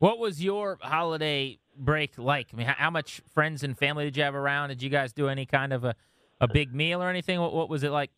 What 0.00 0.18
was 0.18 0.42
your 0.42 0.78
holiday 0.80 1.58
break 1.76 2.16
like? 2.16 2.48
I 2.54 2.56
mean, 2.56 2.66
how, 2.66 2.90
much 2.90 3.20
friends 3.34 3.62
and 3.62 3.76
family 3.76 4.04
did 4.04 4.16
you 4.16 4.22
have 4.22 4.34
around? 4.34 4.70
Did 4.70 4.82
you 4.82 4.88
guys 4.88 5.12
do 5.12 5.28
any 5.28 5.44
kind 5.44 5.74
of 5.74 5.84
a, 5.84 5.94
a 6.40 6.48
big 6.48 6.74
meal 6.74 7.02
or 7.02 7.10
anything? 7.10 7.38
What, 7.38 7.52
what 7.52 7.68
was 7.68 7.82
it 7.82 7.90
like? 7.90 8.10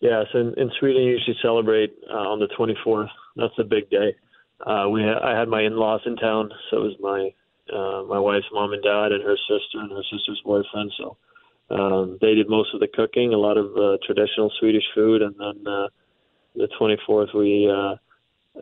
Yeah, 0.00 0.24
so 0.30 0.38
in, 0.38 0.54
in 0.58 0.70
Sweden, 0.78 1.02
you 1.02 1.12
usually 1.12 1.38
celebrate 1.40 1.94
uh, 2.12 2.14
on 2.14 2.40
the 2.40 2.48
24th. 2.48 3.08
That's 3.36 3.54
a 3.58 3.64
big 3.64 3.88
day. 3.88 4.16
Uh, 4.60 4.90
we 4.90 5.00
ha- 5.02 5.26
I 5.26 5.36
had 5.36 5.48
my 5.48 5.62
in-laws 5.62 6.02
in 6.04 6.16
town, 6.16 6.50
so 6.70 6.76
it 6.76 6.80
was 6.80 6.96
my 7.00 7.32
uh, 7.74 8.02
my 8.04 8.18
wife's 8.18 8.46
mom 8.52 8.72
and 8.72 8.82
dad 8.82 9.12
and 9.12 9.22
her 9.22 9.36
sister 9.48 9.78
and 9.78 9.90
her 9.90 10.02
sister's 10.12 10.42
boyfriend. 10.44 10.92
So 10.98 11.16
um, 11.70 12.18
they 12.20 12.34
did 12.34 12.50
most 12.50 12.74
of 12.74 12.80
the 12.80 12.88
cooking, 12.88 13.32
a 13.32 13.38
lot 13.38 13.56
of 13.56 13.74
uh, 13.76 13.96
traditional 14.04 14.52
Swedish 14.60 14.84
food, 14.94 15.22
and 15.22 15.34
then 15.38 15.66
uh, 15.66 15.88
the 16.54 16.68
24th 16.78 17.34
we 17.34 17.70
uh, 17.70 17.96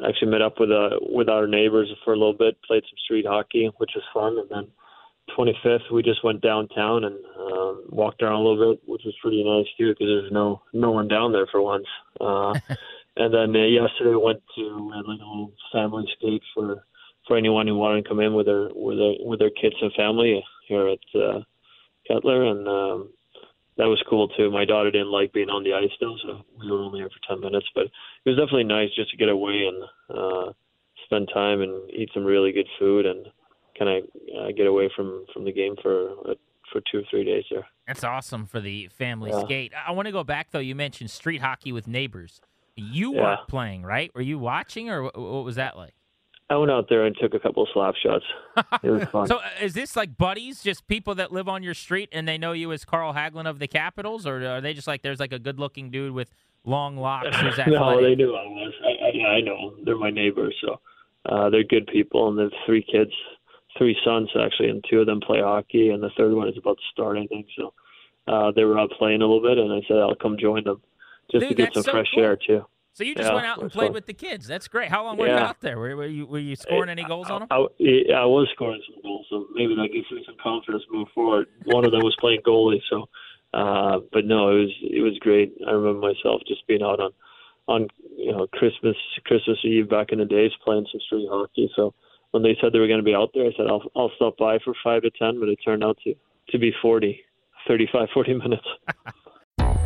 actually 0.07 0.31
met 0.31 0.43
up 0.43 0.59
with 0.59 0.71
uh, 0.71 0.99
with 1.01 1.29
our 1.29 1.47
neighbors 1.47 1.93
for 2.05 2.13
a 2.13 2.19
little 2.19 2.35
bit, 2.35 2.61
played 2.63 2.83
some 2.85 2.99
street 3.05 3.27
hockey, 3.27 3.71
which 3.79 3.93
was 3.95 4.05
fun, 4.13 4.39
and 4.39 4.49
then 4.51 4.73
25th 5.37 5.91
we 5.93 6.03
just 6.03 6.23
went 6.23 6.41
downtown 6.41 7.05
and 7.05 7.17
um, 7.39 7.85
walked 7.89 8.23
around 8.23 8.41
a 8.41 8.45
little 8.49 8.75
bit, 8.75 8.83
which 8.87 9.03
was 9.05 9.15
pretty 9.21 9.43
nice 9.43 9.67
too 9.77 9.93
because 9.93 10.07
there's 10.07 10.33
no 10.33 10.63
no 10.73 10.91
one 10.91 11.09
down 11.09 11.33
there 11.33 11.47
for 11.47 11.61
once. 11.63 11.87
Uh, 12.21 12.53
and 13.17 13.35
then 13.35 13.55
uh, 13.57 13.67
yesterday 13.67 14.11
we 14.11 14.17
went 14.17 14.43
to 14.57 14.93
uh, 14.95 14.99
like 14.99 15.21
a 15.21 15.25
little 15.25 15.53
family 15.73 16.05
steak 16.19 16.43
for 16.55 16.85
for 17.27 17.37
anyone 17.37 17.67
who 17.67 17.77
wanted 17.77 18.03
to 18.03 18.09
come 18.09 18.21
in 18.21 18.35
with 18.35 18.47
their 18.47 18.69
with 18.75 18.99
their 18.99 19.15
with 19.21 19.39
their 19.39 19.51
kids 19.51 19.77
and 19.81 19.93
family 19.95 20.43
here 20.69 20.89
at 20.89 21.21
uh, 21.21 21.41
Kettler, 22.09 22.45
and 22.45 22.69
um, 22.69 23.11
that 23.77 23.87
was 23.87 24.03
cool 24.09 24.29
too. 24.29 24.51
My 24.51 24.65
daughter 24.65 24.91
didn't 24.91 25.11
like 25.13 25.33
being 25.33 25.51
on 25.51 25.65
the 25.65 25.75
ice 25.75 25.91
though, 26.01 26.17
so 26.23 26.43
we 26.61 26.71
were 26.71 26.79
only 26.79 27.01
here 27.01 27.09
for 27.11 27.29
ten 27.29 27.41
minutes, 27.41 27.67
but 27.75 27.85
it 27.85 27.91
was 28.31 28.37
definitely 28.37 28.65
nice 28.65 28.91
just 28.95 29.11
to 29.11 29.17
get 29.17 29.29
away 29.29 29.69
and 29.69 29.85
uh, 30.19 30.53
spend 31.05 31.29
time 31.33 31.61
and 31.63 31.91
eat 31.91 32.11
some 32.15 32.25
really 32.25 32.53
good 32.53 32.69
food 32.79 33.07
and 33.07 33.27
kind 33.79 33.91
of 33.91 34.05
uh, 34.39 34.53
get 34.57 34.67
away 34.67 34.91
from 34.97 35.25
from 35.33 35.45
the 35.45 35.53
game 35.53 35.75
for 35.83 36.11
uh, 36.29 36.35
for 36.73 36.81
two 36.91 36.99
or 36.99 37.03
three 37.11 37.25
days 37.25 37.45
there. 37.51 37.67
That's 37.87 38.03
awesome 38.03 38.47
for 38.47 38.61
the 38.61 38.89
family 38.89 39.31
Yeah. 39.31 39.41
skate. 39.45 39.73
I 39.87 39.93
want 39.93 40.07
to 40.07 40.13
go 40.13 40.25
back 40.25 40.51
though. 40.51 40.59
You 40.59 40.75
mentioned 40.75 41.11
street 41.11 41.41
hockey 41.41 41.73
with 41.73 41.87
neighbors. 41.87 42.41
You 42.75 43.13
Yeah. 43.13 43.23
weren't 43.23 43.49
playing, 43.49 43.83
right? 43.85 44.11
Were 44.15 44.21
you 44.23 44.39
watching, 44.39 44.91
or 44.91 45.05
what 45.05 45.15
was 45.45 45.57
that 45.57 45.77
like? 45.77 45.95
I 46.49 46.57
went 46.57 46.71
out 46.71 46.89
there 46.89 47.05
and 47.05 47.17
took 47.21 47.35
a 47.35 47.41
couple 47.41 47.65
of 47.65 47.69
slap 47.73 47.95
shots. 47.97 48.25
It 48.83 48.91
was 48.91 49.05
fun. 49.13 49.27
So, 49.27 49.41
is 49.61 49.75
this 49.75 49.97
like 49.97 50.17
buddies, 50.17 50.63
just 50.63 50.87
people 50.87 51.15
that 51.17 51.33
live 51.33 51.49
on 51.49 51.63
your 51.63 51.75
street 51.75 52.09
and 52.13 52.27
they 52.29 52.39
know 52.39 52.53
you 52.53 52.73
as 52.73 52.85
Carl 52.85 53.15
Hagelin 53.15 53.49
of 53.49 53.59
the 53.59 53.67
Capitals, 53.67 54.27
or 54.27 54.47
are 54.47 54.61
they 54.61 54.73
just 54.73 54.87
like 54.87 55.03
there's 55.03 55.19
like 55.19 55.33
a 55.33 55.41
good-looking 55.41 55.91
dude 55.91 56.13
with 56.13 56.31
long 56.65 56.97
locks 56.97 57.37
who's 57.37 57.59
athletic? 57.59 57.73
no, 57.73 58.01
they 58.01 58.15
knew 58.15 58.35
I 58.37 58.45
was. 58.45 58.73
I, 58.85 59.07
I, 59.07 59.11
yeah, 59.15 59.27
I 59.27 59.41
know. 59.41 59.75
They're 59.85 59.99
my 59.99 60.11
neighbors, 60.11 60.55
so 60.65 60.81
uh, 61.29 61.51
they're 61.51 61.65
good 61.65 61.89
people. 61.89 62.29
And 62.29 62.39
they 62.39 62.43
have 62.45 62.53
three 62.65 62.85
kids, 62.85 63.11
three 63.77 63.97
sons 64.05 64.31
actually, 64.41 64.69
and 64.69 64.85
two 64.89 65.01
of 65.01 65.07
them 65.07 65.21
play 65.21 65.41
hockey, 65.41 65.91
and 65.91 66.01
the 66.01 66.11
third 66.17 66.33
one 66.33 66.49
is 66.49 66.57
about 66.57 66.77
to 66.77 66.85
start, 66.93 67.19
I 67.19 67.27
think. 67.27 67.47
So 67.59 67.75
uh, 68.29 68.53
they 68.55 68.63
were 68.63 68.79
out 68.79 68.91
playing 68.99 69.21
a 69.21 69.27
little 69.27 69.43
bit, 69.43 69.59
and 69.59 69.73
I 69.73 69.81
said 69.89 69.99
I'll 69.99 70.15
come 70.15 70.37
join 70.39 70.63
them 70.63 70.81
just 71.31 71.41
Dude, 71.41 71.49
to 71.51 71.55
get 71.57 71.75
some 71.75 71.83
so 71.83 71.91
fresh 71.91 72.07
cool. 72.15 72.23
air 72.23 72.37
too. 72.37 72.65
So 72.97 73.05
you 73.05 73.15
just 73.15 73.29
Yeah, 73.29 73.35
went 73.35 73.47
out 73.47 73.61
and 73.61 73.71
played 73.71 73.89
fun. 73.89 73.93
with 73.93 74.07
the 74.07 74.15
kids. 74.15 74.47
That's 74.47 74.69
great. 74.69 74.89
How 74.89 75.05
long 75.05 75.19
were 75.19 75.27
you 75.27 75.33
out 75.35 75.61
there? 75.61 75.79
Were, 75.79 75.95
were 75.97 76.07
you 76.07 76.25
were 76.25 76.39
you 76.39 76.57
scoring 76.57 76.89
any 76.89 77.05
goals 77.05 77.29
on 77.29 77.41
them? 77.41 77.49
I, 77.51 77.67
yeah, 77.77 78.21
I 78.21 78.25
was 78.25 78.49
scoring 78.55 78.81
some 78.89 79.03
goals, 79.03 79.27
so 79.29 79.45
maybe 79.53 79.75
that 79.75 79.89
gives 79.93 80.11
me 80.11 80.23
some 80.25 80.37
confidence 80.43 80.83
move 80.91 81.07
forward. 81.15 81.47
One 81.67 81.85
of 81.85 81.93
them 81.93 82.01
was 82.01 82.17
playing 82.19 82.41
goalie, 82.41 82.81
so 82.89 83.07
uh, 83.53 84.01
but 84.15 84.25
no, 84.25 84.49
it 84.49 84.61
was 84.61 84.75
it 84.81 85.03
was 85.03 85.19
great. 85.19 85.53
I 85.69 85.73
remember 85.73 86.01
myself 86.09 86.41
just 86.49 86.67
being 86.67 86.83
out 86.83 86.99
on 86.99 87.13
on 87.69 87.89
you 88.17 88.33
know 88.33 88.47
Christmas 88.55 88.97
Christmas 89.27 89.59
Eve 89.63 89.91
back 89.91 90.11
in 90.11 90.19
the 90.19 90.25
days 90.25 90.53
playing 90.65 90.87
some 90.91 91.01
street 91.03 91.29
hockey. 91.31 91.71
So 91.77 91.93
when 92.31 92.43
they 92.43 92.57
said 92.63 92.73
they 92.73 92.79
were 92.79 92.89
going 92.89 93.05
to 93.05 93.05
be 93.05 93.15
out 93.15 93.29
there, 93.35 93.45
I 93.45 93.53
said 93.59 93.67
I'll 93.69 93.83
I'll 93.95 94.13
stop 94.17 94.39
by 94.39 94.59
for 94.65 94.73
five 94.83 95.03
to 95.03 95.11
ten, 95.11 95.39
but 95.39 95.51
it 95.51 95.59
turned 95.63 95.85
out 95.85 95.99
to 96.05 96.15
to 96.49 96.59
be 96.59 96.73
40, 96.81 97.21
35, 97.69 98.09
40 98.15 98.35
minutes. 98.35 98.67